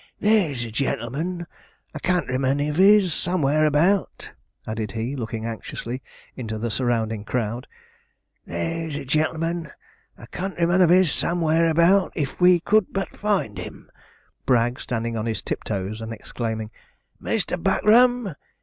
[0.19, 1.45] There's a gen'l'man,
[1.93, 4.31] a countryman of his, somewhere about,'
[4.65, 6.01] added he, looking anxiously
[6.35, 7.67] into the surrounding crowd
[8.43, 9.71] there's a gen'l'man,
[10.17, 13.91] a countryman of his, somewhere about, if we could but find him,'
[14.47, 16.71] Bragg standing on his tiptoes, and exclaiming,
[17.21, 17.61] 'Mr.
[17.61, 18.33] Buckram!